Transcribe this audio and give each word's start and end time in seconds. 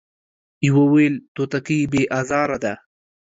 يوه 0.67 0.83
ويل 0.93 1.15
توتکۍ 1.35 1.79
بې 1.91 2.01
ازاره 2.19 2.57
ده، 2.63 2.73